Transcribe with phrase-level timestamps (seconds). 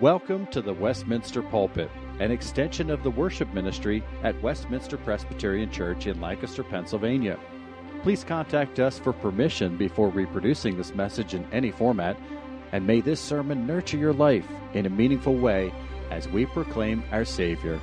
[0.00, 6.06] Welcome to the Westminster Pulpit, an extension of the worship ministry at Westminster Presbyterian Church
[6.06, 7.36] in Lancaster, Pennsylvania.
[8.04, 12.16] Please contact us for permission before reproducing this message in any format,
[12.70, 15.74] and may this sermon nurture your life in a meaningful way
[16.12, 17.80] as we proclaim our Savior.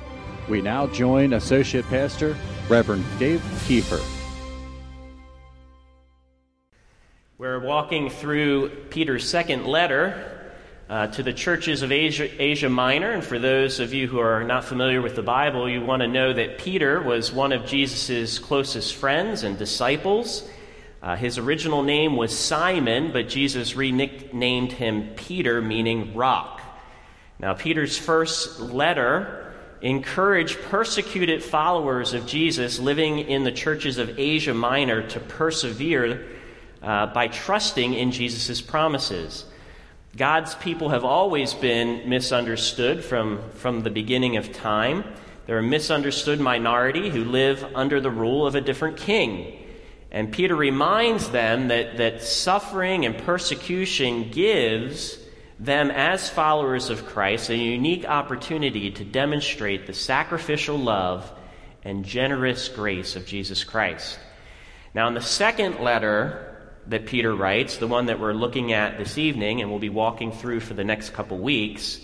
[0.48, 2.34] We now join Associate Pastor
[2.70, 4.15] Reverend Dave Kiefer.
[7.38, 10.54] We're walking through Peter's second letter
[10.88, 13.10] uh, to the churches of Asia, Asia Minor.
[13.10, 16.08] And for those of you who are not familiar with the Bible, you want to
[16.08, 20.48] know that Peter was one of Jesus' closest friends and disciples.
[21.02, 26.62] Uh, his original name was Simon, but Jesus renamed him Peter, meaning rock.
[27.38, 34.54] Now, Peter's first letter encouraged persecuted followers of Jesus living in the churches of Asia
[34.54, 36.26] Minor to persevere
[36.82, 39.44] uh, by trusting in Jesus' promises.
[40.16, 45.04] God's people have always been misunderstood from, from the beginning of time.
[45.46, 49.62] They're a misunderstood minority who live under the rule of a different king.
[50.10, 55.18] And Peter reminds them that, that suffering and persecution gives
[55.58, 61.30] them, as followers of Christ, a unique opportunity to demonstrate the sacrificial love
[61.82, 64.18] and generous grace of Jesus Christ.
[64.94, 66.45] Now, in the second letter
[66.88, 70.32] that Peter writes, the one that we're looking at this evening and we'll be walking
[70.32, 72.00] through for the next couple weeks,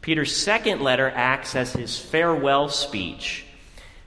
[0.00, 3.44] Peter's second letter acts as his farewell speech.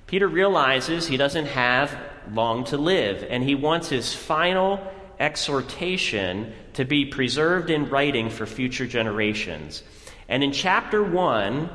[0.08, 1.96] Peter realizes he doesn't have
[2.32, 4.80] long to live, and he wants his final
[5.20, 9.84] exhortation to be preserved in writing for future generations.
[10.28, 11.70] And in chapter 1,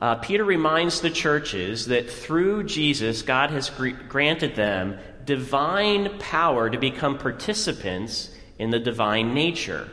[0.00, 6.70] uh, Peter reminds the churches that through Jesus, God has gr- granted them divine power
[6.70, 9.86] to become participants in the divine nature.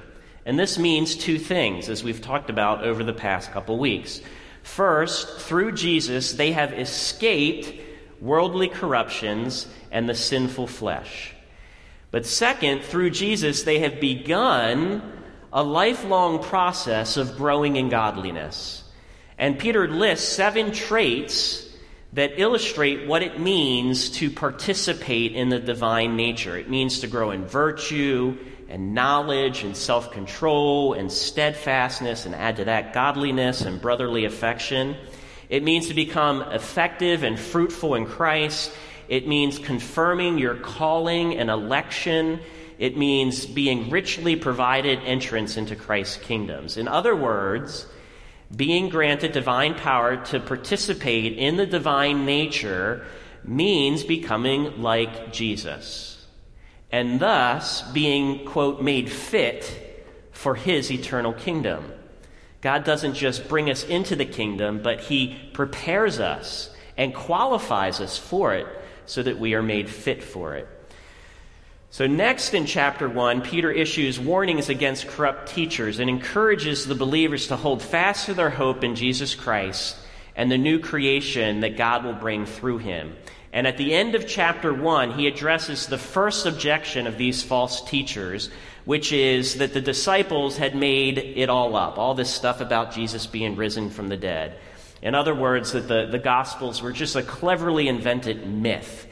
[0.45, 4.21] And this means two things, as we've talked about over the past couple weeks.
[4.63, 7.73] First, through Jesus, they have escaped
[8.21, 11.33] worldly corruptions and the sinful flesh.
[12.11, 15.01] But second, through Jesus, they have begun
[15.51, 18.85] a lifelong process of growing in godliness.
[19.37, 21.64] And Peter lists seven traits
[22.15, 26.57] that illustrate what it means to participate in the divine nature.
[26.57, 28.37] It means to grow in virtue
[28.69, 34.95] and knowledge and self control and steadfastness, and add to that godliness and brotherly affection.
[35.49, 38.71] It means to become effective and fruitful in Christ.
[39.09, 42.39] It means confirming your calling and election.
[42.79, 46.77] It means being richly provided entrance into Christ's kingdoms.
[46.77, 47.85] In other words,
[48.53, 53.05] being granted divine power to participate in the divine nature
[53.43, 56.25] means becoming like Jesus,
[56.91, 61.91] and thus being, quote, made fit for his eternal kingdom.
[62.61, 68.17] God doesn't just bring us into the kingdom, but he prepares us and qualifies us
[68.17, 68.67] for it
[69.05, 70.67] so that we are made fit for it.
[71.95, 77.47] So, next in chapter 1, Peter issues warnings against corrupt teachers and encourages the believers
[77.47, 79.95] to hold fast to their hope in Jesus Christ
[80.35, 83.15] and the new creation that God will bring through him.
[83.53, 87.81] And at the end of chapter 1, he addresses the first objection of these false
[87.89, 88.49] teachers,
[88.83, 93.25] which is that the disciples had made it all up, all this stuff about Jesus
[93.25, 94.57] being risen from the dead.
[95.01, 99.07] In other words, that the, the Gospels were just a cleverly invented myth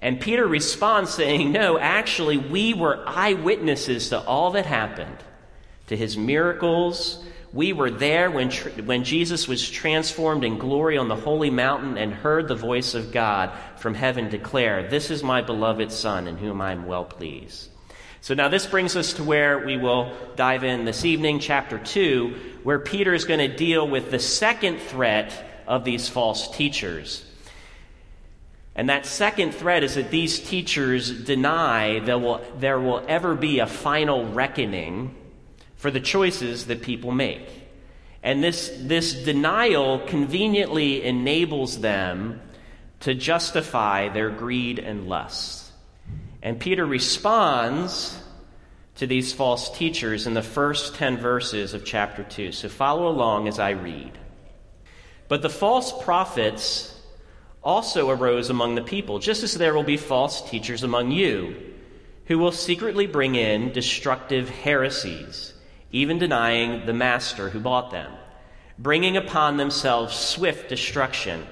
[0.00, 5.16] and Peter responds saying, No, actually, we were eyewitnesses to all that happened,
[5.88, 7.24] to his miracles.
[7.52, 8.50] We were there when,
[8.84, 13.10] when Jesus was transformed in glory on the holy mountain and heard the voice of
[13.10, 17.70] God from heaven declare, This is my beloved Son, in whom I am well pleased.
[18.20, 22.60] So now this brings us to where we will dive in this evening, chapter 2,
[22.62, 25.32] where Peter is going to deal with the second threat
[25.66, 27.24] of these false teachers.
[28.78, 33.58] And that second threat is that these teachers deny there will, there will ever be
[33.58, 35.16] a final reckoning
[35.74, 37.48] for the choices that people make.
[38.22, 42.40] And this, this denial conveniently enables them
[43.00, 45.72] to justify their greed and lust.
[46.40, 48.16] And Peter responds
[48.94, 52.52] to these false teachers in the first 10 verses of chapter 2.
[52.52, 54.16] So follow along as I read.
[55.26, 56.94] But the false prophets
[57.62, 61.54] also arose among the people, just as there will be false teachers among you,
[62.26, 65.54] who will secretly bring in destructive heresies,
[65.92, 68.12] even denying the master who bought them,
[68.78, 71.46] bringing upon themselves swift destruction.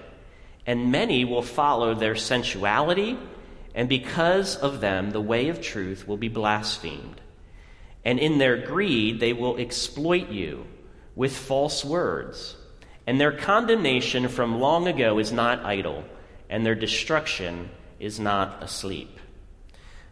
[0.66, 3.18] And many will follow their sensuality,
[3.74, 7.20] and because of them, the way of truth will be blasphemed.
[8.06, 10.64] and in their greed they will exploit you
[11.16, 12.56] with false words.
[13.06, 16.04] And their condemnation from long ago is not idle,
[16.50, 17.70] and their destruction
[18.00, 19.20] is not asleep.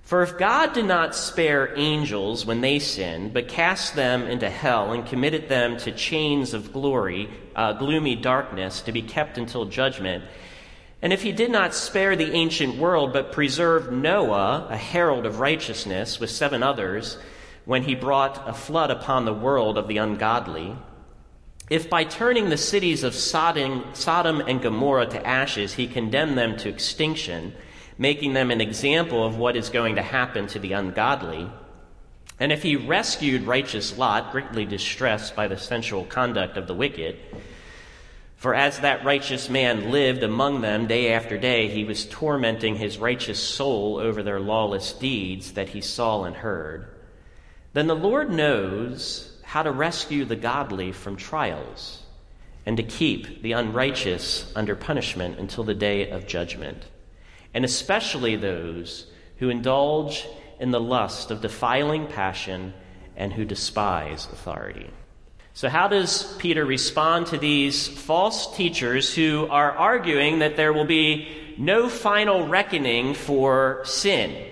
[0.02, 4.93] For if God did not spare angels when they sinned, but cast them into hell
[4.93, 10.25] and committed them to chains of glory, uh, gloomy darkness, to be kept until judgment,
[11.05, 15.38] and if he did not spare the ancient world, but preserved Noah, a herald of
[15.38, 17.19] righteousness, with seven others,
[17.67, 20.75] when he brought a flood upon the world of the ungodly,
[21.71, 26.69] if by turning the cities of Sodom, and Gomorrah to ashes he condemned them to
[26.69, 27.55] extinction,
[27.97, 31.51] making them an example of what is going to happen to the ungodly.
[32.39, 37.17] And if he rescued righteous Lot, greatly distressed by the sensual conduct of the wicked,
[38.37, 42.99] for as that righteous man lived among them day after day, he was tormenting his
[42.99, 46.89] righteous soul over their lawless deeds that he saw and heard,
[47.73, 52.03] then the Lord knows how to rescue the godly from trials
[52.67, 56.85] and to keep the unrighteous under punishment until the day of judgment
[57.55, 59.06] and especially those
[59.39, 60.27] who indulge
[60.59, 62.75] in the lust of defiling passion
[63.17, 64.91] and who despise authority.
[65.53, 70.85] So, how does Peter respond to these false teachers who are arguing that there will
[70.85, 74.51] be no final reckoning for sin?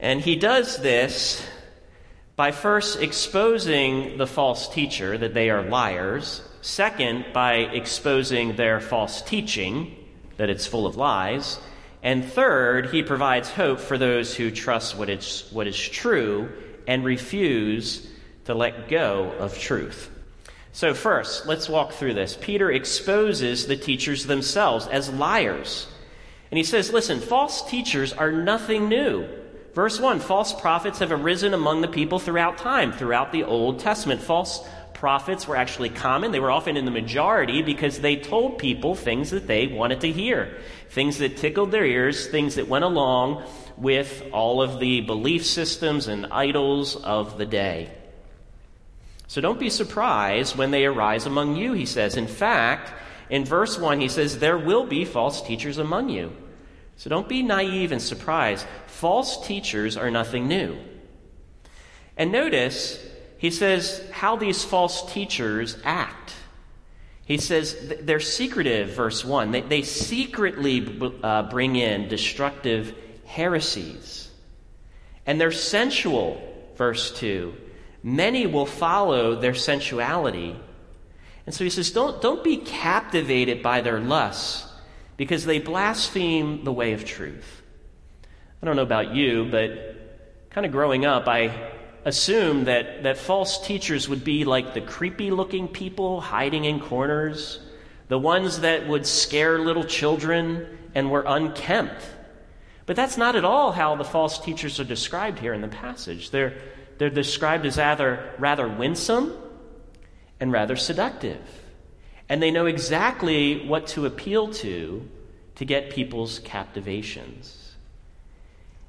[0.00, 1.46] And he does this
[2.36, 9.20] by first exposing the false teacher that they are liars, second, by exposing their false
[9.22, 9.96] teaching
[10.38, 11.58] that it's full of lies,
[12.02, 16.48] and third, he provides hope for those who trust what is, what is true
[16.86, 18.08] and refuse
[18.46, 20.10] to let go of truth.
[20.72, 22.36] So, first, let's walk through this.
[22.40, 25.86] Peter exposes the teachers themselves as liars.
[26.50, 29.28] And he says, listen, false teachers are nothing new.
[29.74, 34.20] Verse 1 False prophets have arisen among the people throughout time, throughout the Old Testament.
[34.20, 36.30] False prophets were actually common.
[36.30, 40.12] They were often in the majority because they told people things that they wanted to
[40.12, 40.58] hear,
[40.90, 43.44] things that tickled their ears, things that went along
[43.76, 47.90] with all of the belief systems and idols of the day.
[49.26, 52.16] So don't be surprised when they arise among you, he says.
[52.18, 52.92] In fact,
[53.30, 56.36] in verse 1, he says, There will be false teachers among you.
[57.02, 58.64] So don't be naive and surprised.
[58.86, 60.78] False teachers are nothing new.
[62.16, 63.04] And notice
[63.38, 66.32] he says how these false teachers act.
[67.24, 69.50] He says they're secretive, verse 1.
[69.50, 72.94] They, they secretly uh, bring in destructive
[73.24, 74.30] heresies.
[75.26, 76.40] And they're sensual,
[76.76, 77.52] verse 2.
[78.04, 80.54] Many will follow their sensuality.
[81.46, 84.68] And so he says, don't, don't be captivated by their lusts
[85.22, 87.62] because they blaspheme the way of truth.
[88.60, 91.70] I don't know about you, but kind of growing up, I
[92.04, 97.60] assumed that, that false teachers would be like the creepy looking people hiding in corners,
[98.08, 102.04] the ones that would scare little children and were unkempt.
[102.86, 106.32] But that's not at all how the false teachers are described here in the passage.
[106.32, 106.54] They're,
[106.98, 109.36] they're described as rather, rather winsome
[110.40, 111.61] and rather seductive.
[112.32, 115.06] And they know exactly what to appeal to
[115.56, 117.74] to get people's captivations.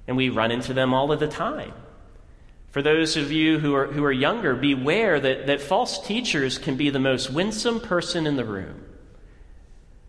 [0.08, 1.74] And we run into them all of the time.
[2.70, 6.78] For those of you who are, who are younger, beware that, that false teachers can
[6.78, 8.86] be the most winsome person in the room.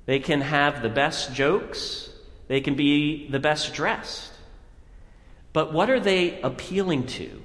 [0.06, 2.10] They can have the best jokes,
[2.46, 4.32] they can be the best dressed.
[5.52, 7.42] But what are they appealing to?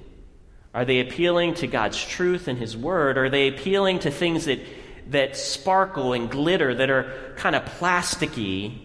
[0.72, 3.18] Are they appealing to God's truth and His Word?
[3.18, 4.60] Are they appealing to things that,
[5.08, 8.78] that sparkle and glitter, that are kind of plasticky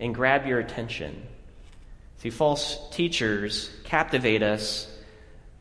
[0.00, 1.26] and grab your attention?
[2.18, 4.92] See, false teachers captivate us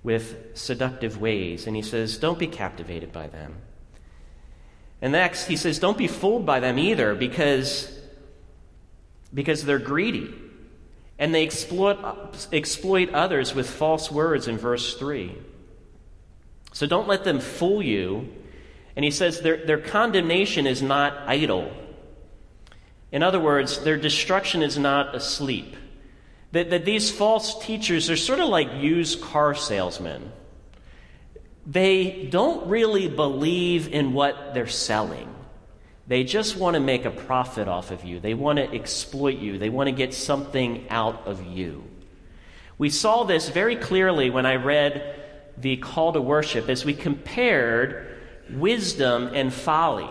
[0.04, 1.68] with seductive ways.
[1.68, 3.56] And he says, don't be captivated by them.
[5.02, 7.96] And next, he says, don't be fooled by them either because,
[9.34, 10.34] because they're greedy.
[11.20, 11.98] And they exploit,
[12.52, 15.36] exploit others with false words in verse 3.
[16.74, 18.30] So don't let them fool you.
[18.98, 21.72] And he says their, their condemnation is not idle.
[23.12, 25.76] In other words, their destruction is not asleep.
[26.52, 30.32] That, that these false teachers are sort of like used car salesmen.
[31.68, 35.32] They don't really believe in what they're selling.
[36.08, 38.20] They just want to make a profit off of you.
[38.20, 39.60] They want to exploit you.
[39.60, 41.84] They want to get something out of you.
[42.80, 45.22] We saw this very clearly when I read
[45.56, 48.17] the call to worship as we compared
[48.52, 50.10] wisdom and folly.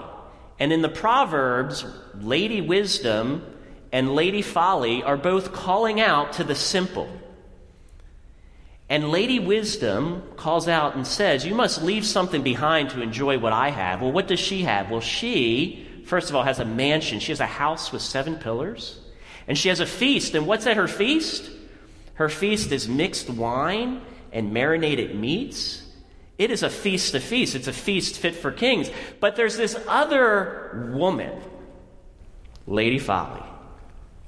[0.58, 3.44] And in the Proverbs, Lady Wisdom
[3.92, 7.08] and Lady Folly are both calling out to the simple.
[8.88, 13.52] And Lady Wisdom calls out and says, You must leave something behind to enjoy what
[13.52, 14.00] I have.
[14.00, 14.90] Well, what does she have?
[14.90, 17.18] Well, she, first of all, has a mansion.
[17.18, 19.00] She has a house with seven pillars.
[19.48, 20.34] And she has a feast.
[20.34, 21.50] And what's at her feast?
[22.14, 24.02] Her feast is mixed wine
[24.32, 25.82] and marinated meats.
[26.38, 27.54] It is a feast of feasts.
[27.54, 28.90] It's a feast fit for kings.
[29.20, 31.40] But there's this other woman,
[32.66, 33.42] Lady Folly.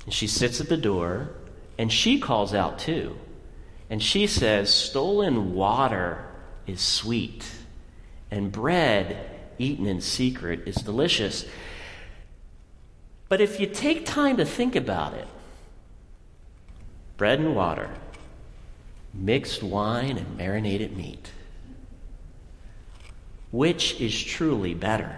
[0.04, 1.30] And she sits at the door
[1.78, 3.16] and she calls out too.
[3.90, 6.24] And she says, Stolen water
[6.66, 7.50] is sweet,
[8.30, 11.46] and bread eaten in secret is delicious.
[13.28, 15.26] But if you take time to think about it,
[17.16, 17.90] bread and water,
[19.14, 21.30] mixed wine and marinated meat,
[23.50, 25.16] which is truly better?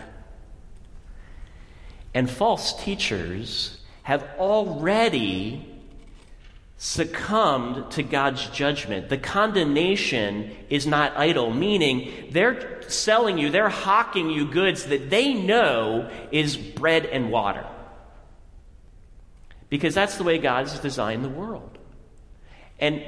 [2.15, 5.67] And false teachers have already
[6.77, 9.11] succumbed to God's judgment.
[9.11, 15.35] The condemnation is not idle, meaning they're selling you, they're hawking you goods that they
[15.35, 17.67] know is bread and water.
[19.69, 21.79] Because that's the way God has designed the world.
[22.81, 23.05] And,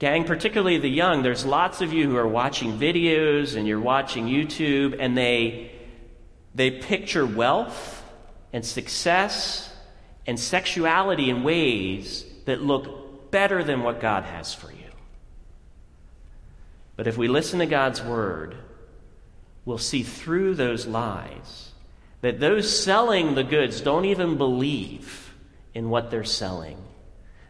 [0.00, 4.26] gang, particularly the young, there's lots of you who are watching videos and you're watching
[4.26, 5.70] YouTube, and they,
[6.54, 8.02] they picture wealth
[8.52, 9.72] and success
[10.26, 14.78] and sexuality in ways that look better than what God has for you.
[16.96, 18.56] But if we listen to God's word,
[19.66, 21.72] we'll see through those lies
[22.22, 25.34] that those selling the goods don't even believe
[25.74, 26.78] in what they're selling.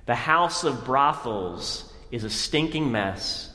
[0.07, 3.53] The house of brothels is a stinking mess.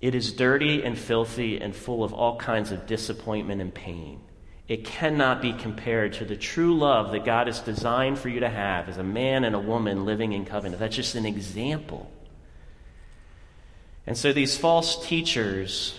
[0.00, 4.20] It is dirty and filthy and full of all kinds of disappointment and pain.
[4.68, 8.48] It cannot be compared to the true love that God has designed for you to
[8.48, 10.80] have as a man and a woman living in covenant.
[10.80, 12.10] That's just an example.
[14.06, 15.98] And so these false teachers,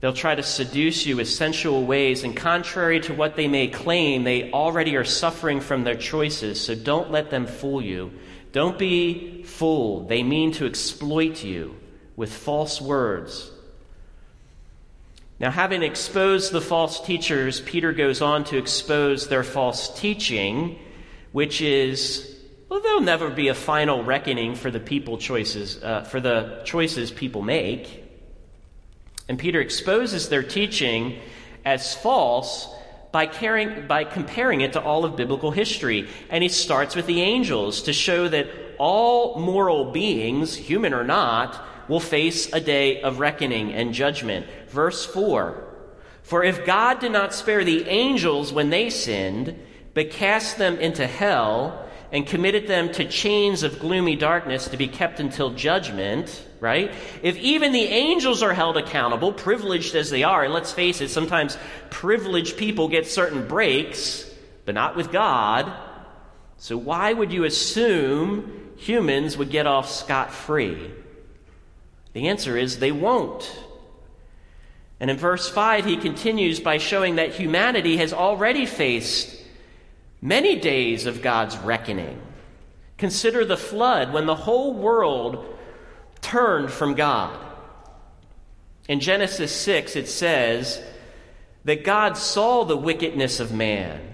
[0.00, 4.22] they'll try to seduce you with sensual ways, and contrary to what they may claim,
[4.24, 6.60] they already are suffering from their choices.
[6.60, 8.12] So don't let them fool you.
[8.52, 10.08] Don't be fooled.
[10.08, 11.76] They mean to exploit you
[12.16, 13.50] with false words
[15.40, 20.78] now, having exposed the false teachers, Peter goes on to expose their false teaching,
[21.32, 22.36] which is,
[22.68, 27.10] well, there'll never be a final reckoning for the people choices, uh, for the choices
[27.10, 28.04] people make.
[29.30, 31.18] And Peter exposes their teaching
[31.64, 32.68] as false
[33.12, 36.08] by, caring, by comparing it to all of biblical history.
[36.28, 38.48] And he starts with the angels to show that
[38.78, 44.46] all moral beings, human or not, will face a day of reckoning and judgment.
[44.68, 45.64] Verse 4
[46.22, 49.58] For if God did not spare the angels when they sinned,
[49.92, 54.88] but cast them into hell, and committed them to chains of gloomy darkness to be
[54.88, 56.92] kept until judgment, right?
[57.22, 61.08] If even the angels are held accountable, privileged as they are, and let's face it,
[61.10, 61.56] sometimes
[61.90, 64.28] privileged people get certain breaks,
[64.64, 65.72] but not with God.
[66.58, 70.90] So why would you assume humans would get off scot free?
[72.12, 73.50] The answer is they won't.
[74.98, 79.39] And in verse 5, he continues by showing that humanity has already faced
[80.20, 82.20] many days of God's reckoning.
[82.98, 85.56] Consider the flood when the whole world
[86.20, 87.38] turned from God.
[88.88, 90.82] In Genesis 6, it says
[91.64, 94.10] that God saw the wickedness of man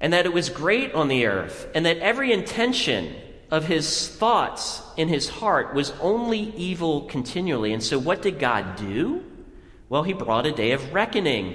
[0.00, 3.14] and that it was great on the earth, and that every intention
[3.50, 7.72] of his thoughts in his heart was only evil continually.
[7.72, 9.24] And so, what did God do?
[9.88, 11.54] Well, he brought a day of reckoning.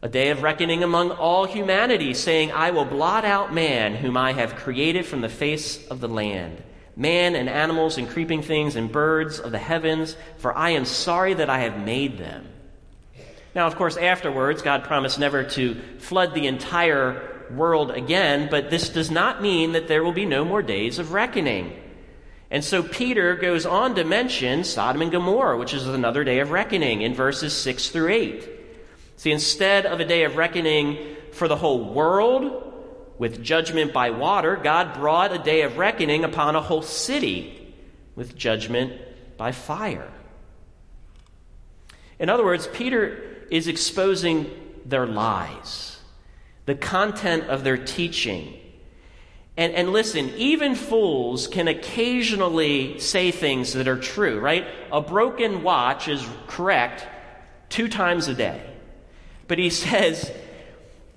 [0.00, 4.32] A day of reckoning among all humanity, saying, I will blot out man, whom I
[4.32, 6.62] have created from the face of the land,
[6.94, 11.34] man and animals and creeping things and birds of the heavens, for I am sorry
[11.34, 12.46] that I have made them.
[13.56, 18.90] Now, of course, afterwards, God promised never to flood the entire world again, but this
[18.90, 21.76] does not mean that there will be no more days of reckoning.
[22.52, 26.52] And so Peter goes on to mention Sodom and Gomorrah, which is another day of
[26.52, 28.57] reckoning in verses 6 through 8.
[29.18, 32.72] See, instead of a day of reckoning for the whole world
[33.18, 37.74] with judgment by water, God brought a day of reckoning upon a whole city
[38.14, 38.92] with judgment
[39.36, 40.08] by fire.
[42.20, 44.48] In other words, Peter is exposing
[44.86, 45.98] their lies
[46.66, 48.54] the content of their teaching.
[49.56, 54.64] And, and listen, even fools can occasionally say things that are true, right?
[54.92, 57.04] A broken watch is correct
[57.68, 58.67] two times a day.
[59.48, 60.30] But he says,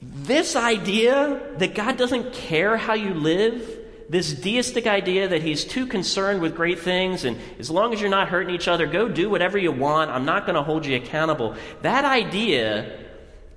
[0.02, 3.78] this idea that God doesn't care how you live,
[4.10, 8.10] this deistic idea that he's too concerned with great things and as long as you're
[8.10, 10.10] not hurting each other, go do whatever you want.
[10.10, 11.56] I'm not going to hold you accountable.
[11.82, 12.98] That idea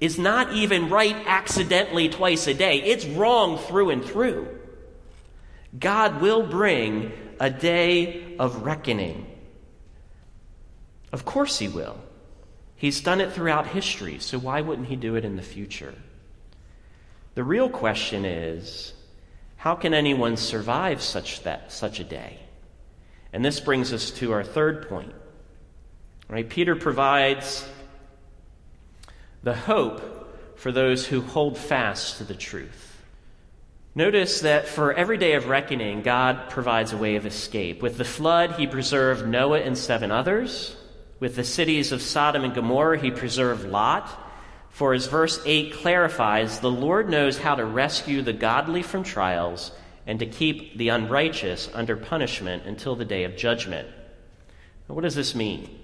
[0.01, 4.49] is not even right accidentally twice a day, it's wrong through and through.
[5.79, 9.27] God will bring a day of reckoning.
[11.13, 11.99] Of course, He will.
[12.85, 15.95] He's done it throughout history, so why wouldn't He do it in the future?
[17.35, 18.93] The real question is
[19.57, 22.41] how can anyone survive such, that, such a day?
[23.33, 25.15] And this brings us to our third point.
[26.29, 26.47] Right?
[26.47, 27.67] Peter provides
[29.43, 33.03] the hope for those who hold fast to the truth.
[33.95, 37.81] Notice that for every day of reckoning, God provides a way of escape.
[37.81, 40.77] With the flood, he preserved Noah and seven others.
[41.21, 44.11] With the cities of Sodom and Gomorrah, he preserved Lot.
[44.71, 49.71] For as verse 8 clarifies, the Lord knows how to rescue the godly from trials
[50.07, 53.89] and to keep the unrighteous under punishment until the day of judgment.
[54.89, 55.79] Now, what does this mean?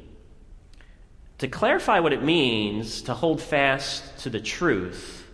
[1.39, 5.25] To clarify what it means to hold fast to the truth,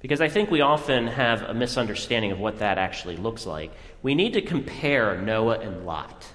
[0.00, 3.72] because I think we often have a misunderstanding of what that actually looks like.
[4.02, 6.26] We need to compare Noah and Lot.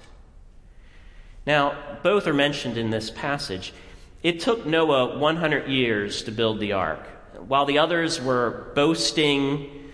[1.48, 3.72] Now, both are mentioned in this passage.
[4.22, 7.00] It took Noah 100 years to build the ark.
[7.38, 9.90] While the others were boasting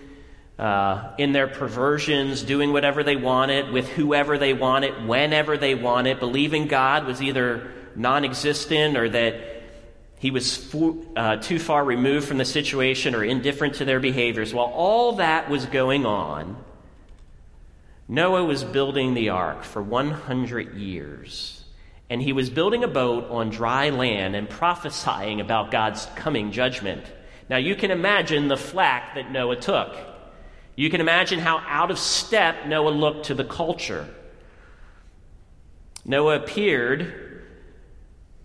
[0.59, 6.19] uh, in their perversions, doing whatever they wanted, with whoever they wanted, whenever they wanted,
[6.19, 9.63] believing God was either non existent or that
[10.19, 10.75] he was
[11.15, 14.53] uh, too far removed from the situation or indifferent to their behaviors.
[14.53, 16.64] While all that was going on,
[18.07, 21.63] Noah was building the ark for 100 years.
[22.09, 27.03] And he was building a boat on dry land and prophesying about God's coming judgment.
[27.49, 29.95] Now, you can imagine the flack that Noah took.
[30.75, 34.07] You can imagine how out of step Noah looked to the culture.
[36.03, 37.41] Noah appeared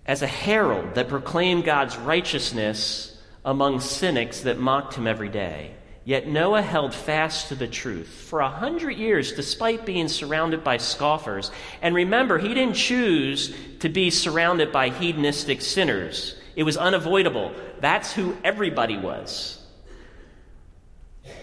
[0.06, 5.74] as a herald that proclaimed God's righteousness among cynics that mocked him every day.
[6.04, 10.78] Yet Noah held fast to the truth for a hundred years, despite being surrounded by
[10.78, 11.50] scoffers.
[11.82, 17.52] And remember, he didn't choose to be surrounded by hedonistic sinners, it was unavoidable.
[17.80, 19.64] That's who everybody was.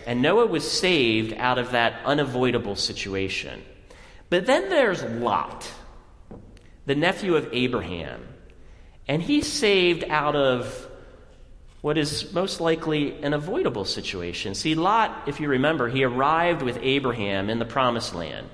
[0.06, 3.63] And Noah was saved out of that unavoidable situation.
[4.30, 5.72] But then there's Lot,
[6.86, 8.28] the nephew of Abraham.
[9.08, 10.87] And he's saved out of
[11.82, 14.56] what is most likely an avoidable situation.
[14.56, 18.48] See, Lot, if you remember, he arrived with Abraham in the promised land.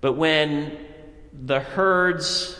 [0.00, 0.78] But when
[1.32, 2.58] the herds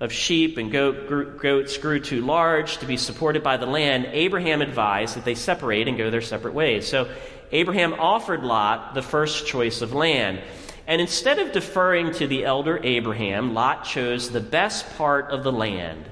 [0.00, 4.62] of sheep and goat, goats grew too large to be supported by the land, Abraham
[4.62, 6.86] advised that they separate and go their separate ways.
[6.86, 7.10] So
[7.52, 10.40] Abraham offered Lot the first choice of land.
[10.86, 15.52] And instead of deferring to the elder Abraham, Lot chose the best part of the
[15.52, 16.06] land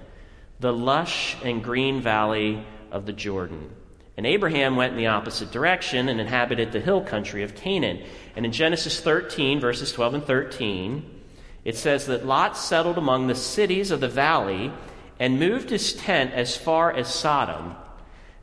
[0.60, 3.70] the lush and green valley of the Jordan.
[4.16, 8.02] And Abraham went in the opposite direction and inhabited the hill country of Canaan.
[8.34, 11.20] And in Genesis 13, verses 12 and 13,
[11.64, 14.72] it says that Lot settled among the cities of the valley
[15.20, 17.76] and moved his tent as far as Sodom.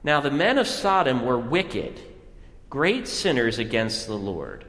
[0.04, 2.00] Now the men of Sodom were wicked,
[2.70, 4.66] great sinners against the Lord.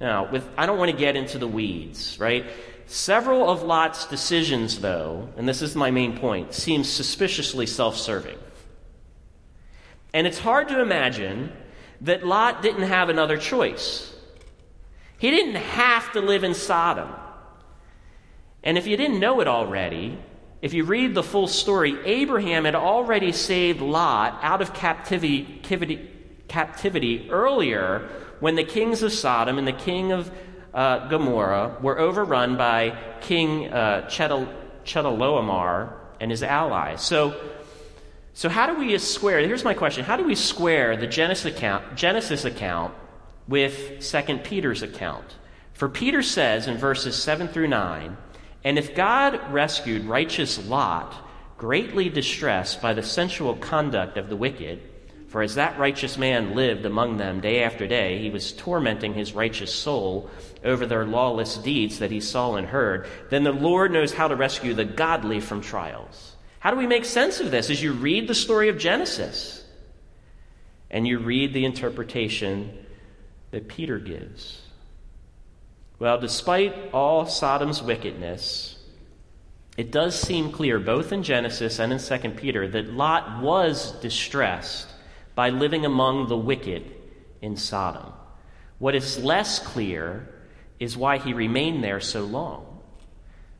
[0.00, 2.46] Now, with, I don't want to get into the weeds, right?
[2.86, 8.38] Several of Lot's decisions, though, and this is my main point, seem suspiciously self serving.
[10.12, 11.52] And it's hard to imagine
[12.02, 14.12] that Lot didn't have another choice.
[15.18, 17.10] He didn't have to live in Sodom.
[18.62, 20.18] And if you didn't know it already,
[20.62, 26.10] if you read the full story, Abraham had already saved Lot out of captivity, captivity,
[26.48, 28.08] captivity earlier
[28.40, 30.30] when the kings of Sodom and the king of
[30.74, 37.02] uh, Gomorrah were overrun by King uh, Chedorlaomer and his allies.
[37.02, 37.40] So,
[38.32, 39.40] so how do we square?
[39.40, 42.94] Here's my question: How do we square the Genesis account, Genesis account
[43.48, 45.36] with Second Peter's account?
[45.72, 48.16] For Peter says in verses seven through nine,
[48.64, 51.14] and if God rescued righteous Lot,
[51.56, 54.80] greatly distressed by the sensual conduct of the wicked
[55.30, 59.32] for as that righteous man lived among them day after day, he was tormenting his
[59.32, 60.28] righteous soul
[60.64, 63.06] over their lawless deeds that he saw and heard.
[63.30, 66.29] Then the Lord knows how to rescue the godly from trials.
[66.60, 69.64] How do we make sense of this as you read the story of Genesis
[70.90, 72.70] and you read the interpretation
[73.50, 74.60] that Peter gives?
[75.98, 78.78] Well, despite all Sodom's wickedness,
[79.78, 84.88] it does seem clear, both in Genesis and in 2 Peter, that Lot was distressed
[85.34, 86.92] by living among the wicked
[87.40, 88.12] in Sodom.
[88.78, 90.28] What is less clear
[90.78, 92.69] is why he remained there so long.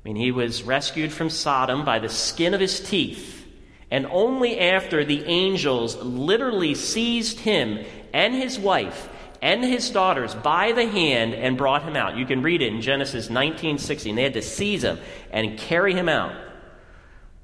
[0.03, 3.47] I mean, he was rescued from Sodom by the skin of his teeth,
[3.91, 9.09] and only after the angels literally seized him and his wife
[9.43, 12.17] and his daughters by the hand and brought him out.
[12.17, 14.15] You can read it in Genesis 19:16.
[14.15, 14.99] They had to seize him
[15.31, 16.35] and carry him out.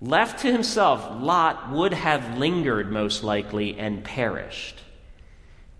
[0.01, 4.81] Left to himself, Lot would have lingered most likely and perished.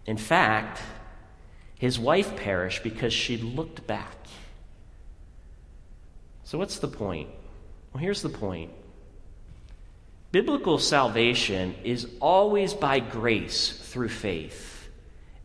[0.07, 0.81] In fact,
[1.79, 4.26] his wife perished because she looked back.
[6.47, 7.29] So, what's the point?
[7.93, 8.71] Well, here's the point
[10.31, 14.89] biblical salvation is always by grace through faith,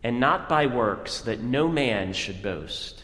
[0.04, 3.04] and not by works that no man should boast.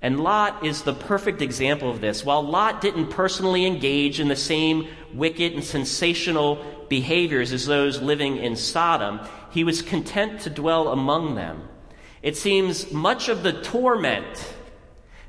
[0.00, 2.24] And Lot is the perfect example of this.
[2.24, 8.38] While Lot didn't personally engage in the same wicked and sensational behaviors as those living
[8.38, 11.68] in Sodom, he was content to dwell among them.
[12.22, 14.54] It seems much of the torment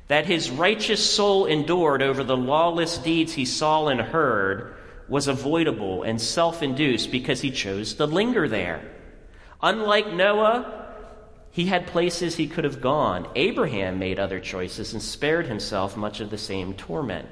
[0.08, 4.74] that his righteous soul endured over the lawless deeds he saw and heard
[5.08, 8.90] was avoidable and self induced because he chose to linger there.
[9.62, 10.86] Unlike Noah,
[11.50, 13.26] he had places he could have gone.
[13.34, 17.30] Abraham made other choices and spared himself much of the same torment.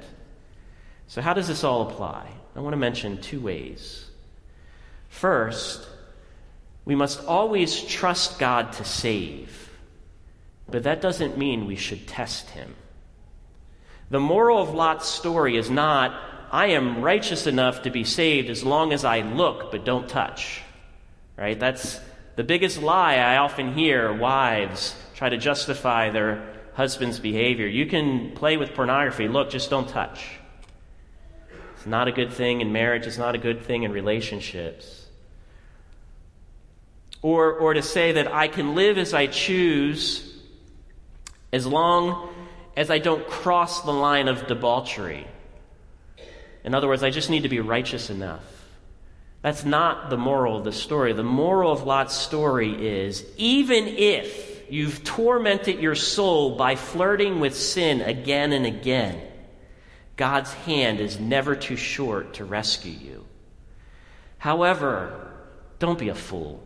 [1.07, 2.31] So, how does this all apply?
[2.55, 4.05] I want to mention two ways.
[5.09, 5.87] First,
[6.85, 9.64] we must always trust God to save,
[10.69, 12.75] but that doesn't mean we should test him.
[14.09, 16.19] The moral of Lot's story is not,
[16.51, 20.61] I am righteous enough to be saved as long as I look but don't touch.
[21.37, 21.59] Right?
[21.59, 21.99] That's
[22.35, 27.67] the biggest lie I often hear wives try to justify their husband's behavior.
[27.67, 29.27] You can play with pornography.
[29.27, 30.27] Look, just don't touch.
[31.75, 35.05] It's not a good thing in marriage, it's not a good thing in relationships.
[37.21, 40.24] Or, or to say that I can live as I choose
[41.55, 42.27] as long
[42.75, 45.25] as I don't cross the line of debauchery.
[46.65, 48.43] In other words, I just need to be righteous enough.
[49.41, 51.13] That's not the moral of the story.
[51.13, 57.55] The moral of Lot's story is even if you've tormented your soul by flirting with
[57.55, 59.21] sin again and again,
[60.17, 63.25] God's hand is never too short to rescue you.
[64.39, 65.31] However,
[65.79, 66.61] don't be a fool.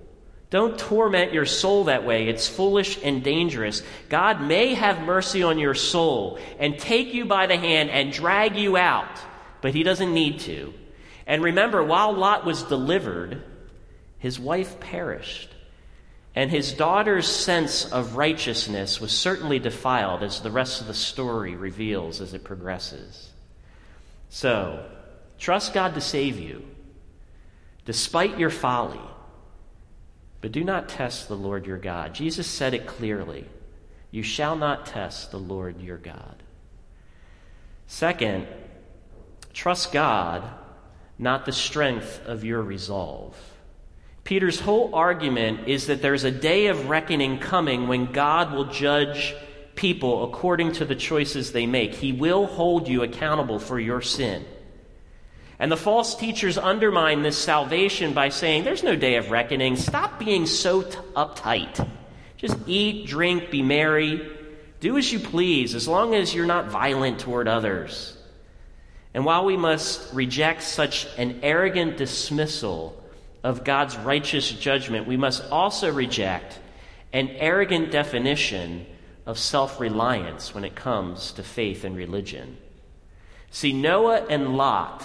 [0.49, 2.27] Don't torment your soul that way.
[2.27, 3.83] It's foolish and dangerous.
[4.09, 8.55] God may have mercy on your soul and take you by the hand and drag
[8.55, 9.19] you out,
[9.61, 10.73] but He doesn't need to.
[11.27, 13.43] And remember, while Lot was delivered,
[14.19, 15.49] his wife perished.
[16.35, 21.55] And his daughter's sense of righteousness was certainly defiled, as the rest of the story
[21.55, 23.29] reveals as it progresses.
[24.29, 24.85] So,
[25.39, 26.63] trust God to save you,
[27.85, 28.99] despite your folly.
[30.41, 32.13] But do not test the Lord your God.
[32.13, 33.45] Jesus said it clearly
[34.11, 36.43] You shall not test the Lord your God.
[37.87, 38.47] Second,
[39.53, 40.43] trust God
[41.17, 43.35] not the strength of your resolve.
[44.23, 49.35] Peter's whole argument is that there's a day of reckoning coming when God will judge
[49.75, 51.93] people according to the choices they make.
[51.93, 54.45] He will hold you accountable for your sin.
[55.59, 59.75] And the false teachers undermine this salvation by saying, There's no day of reckoning.
[59.75, 61.85] Stop being so t- uptight.
[62.37, 64.25] Just eat, drink, be merry.
[64.79, 68.17] Do as you please, as long as you're not violent toward others.
[69.13, 72.95] And while we must reject such an arrogant dismissal
[73.43, 76.57] of God's righteous judgment, we must also reject
[77.11, 78.85] an arrogant definition
[79.25, 82.57] of self reliance when it comes to faith and religion.
[83.51, 85.03] See, Noah and Lot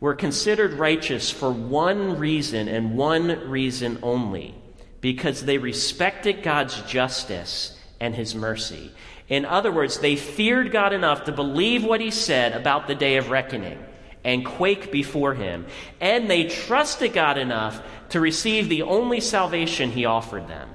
[0.00, 4.54] were considered righteous for one reason and one reason only
[5.00, 8.92] because they respected God's justice and his mercy.
[9.28, 13.16] In other words, they feared God enough to believe what he said about the day
[13.16, 13.78] of reckoning
[14.24, 15.66] and quake before him.
[16.00, 20.68] And they trusted God enough to receive the only salvation he offered them.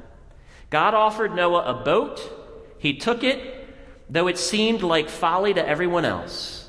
[0.69, 2.21] God offered Noah a boat.
[2.79, 3.67] He took it,
[4.09, 6.60] though it seemed like folly to everyone else.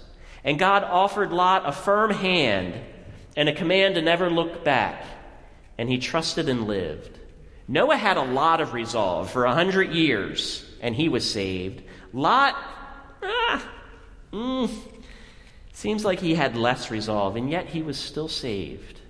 [0.45, 2.75] And God offered Lot a firm hand
[3.37, 5.05] and a command to never look back.
[5.79, 7.19] And he trusted and lived.
[7.69, 11.83] Noah had a lot of resolve for a hundred years and he was saved.
[12.13, 12.57] Lot,
[13.23, 13.67] ah,
[14.33, 14.71] mm,
[15.73, 19.01] seems like he had less resolve, and yet he was still saved.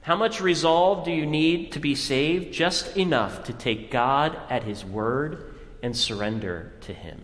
[0.00, 2.54] How much resolve do you need to be saved?
[2.54, 7.20] Just enough to take God at his word and surrender to him.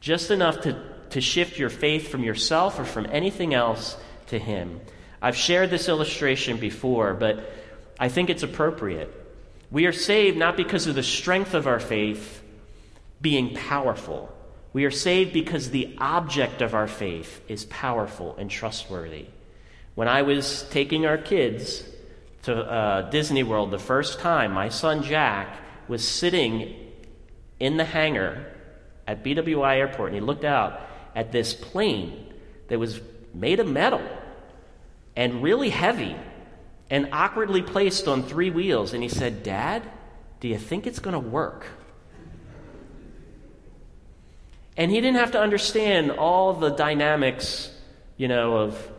[0.00, 3.96] Just enough to, to shift your faith from yourself or from anything else
[4.28, 4.80] to him.
[5.20, 7.52] I've shared this illustration before, but
[7.98, 9.12] I think it's appropriate.
[9.70, 12.42] We are saved not because of the strength of our faith
[13.20, 14.34] being powerful.
[14.72, 19.26] We are saved because the object of our faith is powerful and trustworthy.
[19.94, 21.84] When I was taking our kids
[22.44, 26.74] to uh, Disney World the first time, my son Jack was sitting
[27.60, 28.46] in the hangar
[29.06, 30.80] at BWI Airport and he looked out
[31.14, 32.32] at this plane
[32.68, 33.00] that was
[33.34, 34.02] made of metal
[35.16, 36.16] and really heavy
[36.90, 38.92] and awkwardly placed on three wheels.
[38.92, 39.82] And he said, Dad,
[40.40, 41.66] do you think it's going to work?
[44.76, 47.70] And he didn't have to understand all the dynamics,
[48.16, 48.90] you know, of,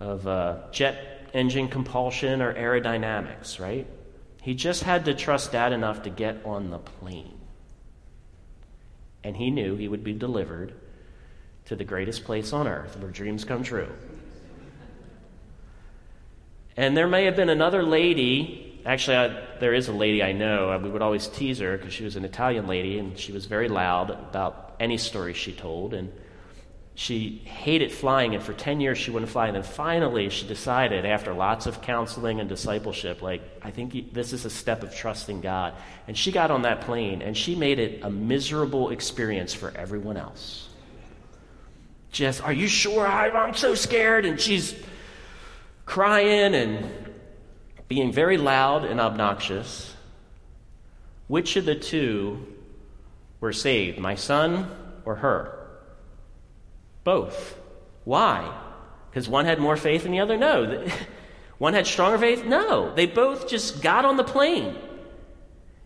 [0.00, 3.86] of uh, jet engine propulsion or aerodynamics, right?
[4.42, 7.38] He just had to trust dad enough to get on the plane.
[9.22, 10.74] And he knew he would be delivered
[11.66, 13.88] to the greatest place on earth where dreams come true.
[16.76, 18.80] And there may have been another lady.
[18.84, 20.78] Actually, I, there is a lady I know.
[20.82, 23.68] We would always tease her because she was an Italian lady and she was very
[23.68, 25.94] loud about any story she told.
[25.94, 26.12] And
[26.96, 29.48] she hated flying, and for 10 years she wouldn't fly.
[29.48, 34.32] And then finally, she decided, after lots of counseling and discipleship, like, I think this
[34.32, 35.74] is a step of trusting God.
[36.06, 40.16] And she got on that plane, and she made it a miserable experience for everyone
[40.16, 40.68] else.
[42.14, 43.04] Just, are you sure?
[43.04, 44.24] I, I'm so scared.
[44.24, 44.74] And she's
[45.84, 46.88] crying and
[47.88, 49.92] being very loud and obnoxious.
[51.26, 52.46] Which of the two
[53.40, 54.70] were saved, my son
[55.04, 55.58] or her?
[57.02, 57.58] Both.
[58.04, 58.60] Why?
[59.10, 60.36] Because one had more faith than the other?
[60.36, 60.86] No.
[61.58, 62.44] One had stronger faith?
[62.44, 62.92] No.
[62.96, 64.76] They both just got on the plane.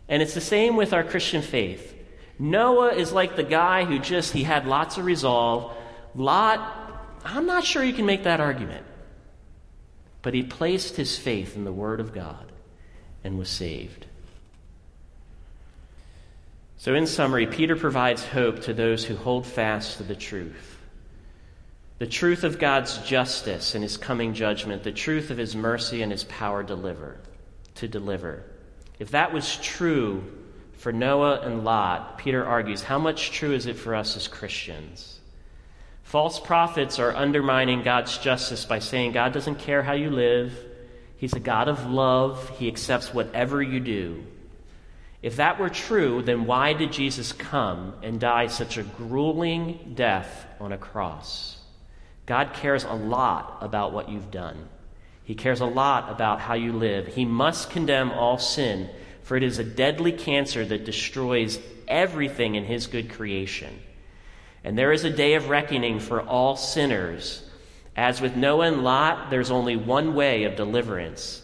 [0.09, 1.95] And it's the same with our Christian faith.
[2.39, 5.77] Noah is like the guy who just, he had lots of resolve.
[6.15, 8.85] Lot, I'm not sure you can make that argument.
[10.23, 12.51] But he placed his faith in the Word of God
[13.25, 14.07] and was saved.
[16.77, 20.77] So, in summary, Peter provides hope to those who hold fast to the truth
[21.99, 26.13] the truth of God's justice and his coming judgment, the truth of his mercy and
[26.13, 27.19] his power deliver,
[27.75, 28.45] to deliver.
[29.01, 30.25] If that was true
[30.75, 35.18] for Noah and Lot, Peter argues, how much true is it for us as Christians?
[36.09, 40.59] False prophets are undermining God's justice by saying God doesn't care how you live.
[41.19, 42.49] He's a God of love.
[42.59, 44.25] He accepts whatever you do.
[45.21, 50.47] If that were true, then why did Jesus come and die such a grueling death
[50.59, 51.59] on a cross?
[52.25, 54.67] God cares a lot about what you've done.
[55.25, 57.09] He cares a lot about how you live.
[57.09, 58.89] He must condemn all sin,
[59.25, 63.79] for it is a deadly cancer that destroys everything in His good creation.
[64.65, 67.43] And there is a day of reckoning for all sinners.
[67.97, 71.43] As with Noah and Lot, there's only one way of deliverance.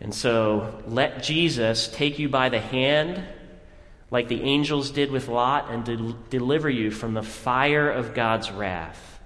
[0.00, 3.22] And so let Jesus take you by the hand,
[4.10, 8.50] like the angels did with Lot, and de- deliver you from the fire of God's
[8.50, 9.20] wrath.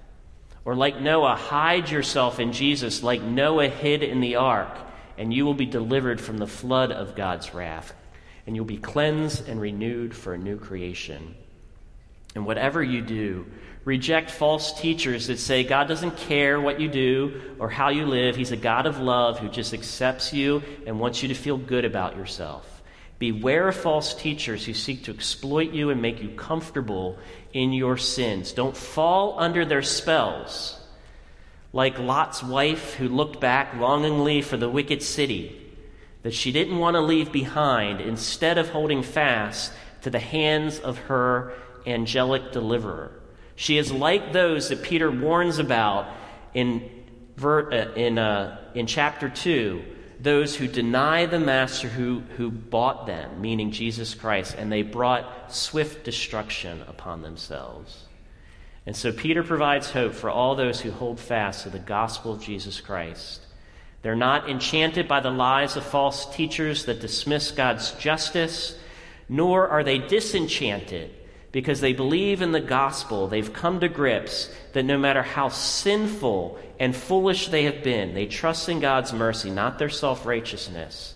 [0.65, 4.77] Or like Noah, hide yourself in Jesus like Noah hid in the ark,
[5.17, 7.93] and you will be delivered from the flood of God's wrath,
[8.45, 11.35] and you'll be cleansed and renewed for a new creation.
[12.35, 13.45] And whatever you do,
[13.85, 18.35] reject false teachers that say God doesn't care what you do or how you live.
[18.35, 21.85] He's a God of love who just accepts you and wants you to feel good
[21.85, 22.83] about yourself.
[23.17, 27.17] Beware of false teachers who seek to exploit you and make you comfortable
[27.51, 28.53] in your sins.
[28.53, 30.79] Don't fall under their spells.
[31.73, 35.55] Like Lot's wife who looked back longingly for the wicked city
[36.23, 40.97] that she didn't want to leave behind instead of holding fast to the hands of
[40.97, 41.53] her
[41.85, 43.11] angelic deliverer.
[43.55, 46.07] She is like those that Peter warns about
[46.53, 46.89] in,
[47.43, 49.83] uh, in, uh, in chapter 2
[50.19, 55.53] those who deny the master who, who bought them, meaning Jesus Christ, and they brought
[55.53, 58.03] swift destruction upon themselves.
[58.85, 62.41] And so Peter provides hope for all those who hold fast to the gospel of
[62.41, 63.45] Jesus Christ.
[64.01, 68.77] They're not enchanted by the lies of false teachers that dismiss God's justice,
[69.27, 71.11] nor are they disenchanted
[71.51, 73.27] because they believe in the gospel.
[73.27, 78.27] They've come to grips that no matter how sinful and foolish they have been, they
[78.27, 81.15] trust in God's mercy, not their self righteousness,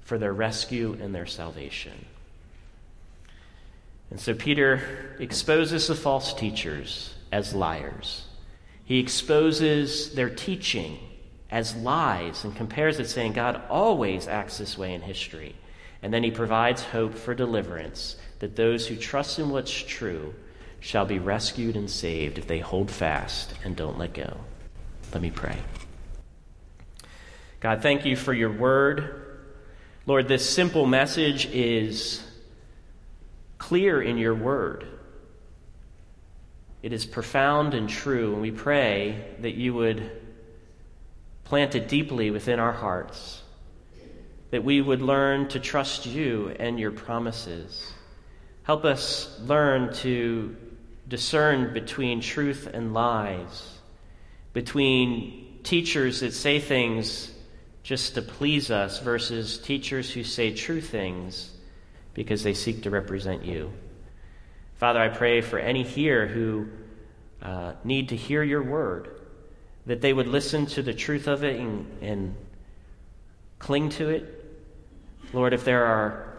[0.00, 2.06] for their rescue and their salvation.
[4.10, 8.26] And so Peter exposes the false teachers as liars.
[8.84, 10.98] He exposes their teaching
[11.50, 15.54] as lies and compares it, saying God always acts this way in history.
[16.02, 20.34] And then he provides hope for deliverance that those who trust in what's true
[20.78, 24.36] shall be rescued and saved if they hold fast and don't let go.
[25.14, 25.56] Let me pray.
[27.60, 29.46] God, thank you for your word.
[30.04, 32.22] Lord, this simple message is
[33.56, 34.86] clear in your word.
[36.82, 40.10] It is profound and true, and we pray that you would
[41.44, 43.40] plant it deeply within our hearts,
[44.50, 47.90] that we would learn to trust you and your promises.
[48.64, 50.56] Help us learn to
[51.06, 53.78] discern between truth and lies,
[54.54, 57.30] between teachers that say things
[57.82, 61.52] just to please us versus teachers who say true things
[62.14, 63.70] because they seek to represent you.
[64.76, 66.68] Father, I pray for any here who
[67.42, 69.20] uh, need to hear your word,
[69.84, 72.34] that they would listen to the truth of it and, and
[73.58, 74.56] cling to it.
[75.34, 76.33] Lord, if there are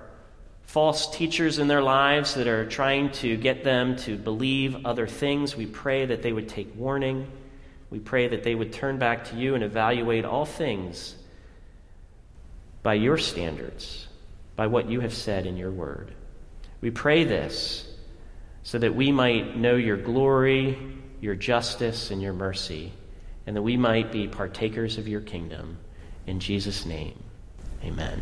[0.65, 5.55] false teachers in their lives that are trying to get them to believe other things,
[5.55, 7.27] we pray that they would take warning.
[7.89, 11.15] We pray that they would turn back to you and evaluate all things
[12.83, 14.07] by your standards,
[14.55, 16.13] by what you have said in your word.
[16.81, 17.91] We pray this
[18.63, 20.77] so that we might know your glory,
[21.21, 22.91] your justice, and your mercy,
[23.47, 25.77] and that we might be partakers of your kingdom.
[26.27, 27.17] In Jesus' name,
[27.83, 28.21] amen.